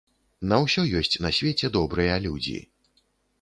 На 0.53 0.57
ўсё 0.63 0.85
ёсць 0.99 1.19
на 1.25 1.31
свеце 1.41 1.71
добрыя 1.77 2.17
людзі! 2.25 2.57